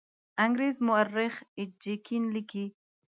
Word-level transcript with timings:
انګریز 0.45 0.75
مورخ 0.87 1.33
ایچ 1.57 1.71
جي 1.83 1.95
کین 2.05 2.23
لیکي. 2.33 2.65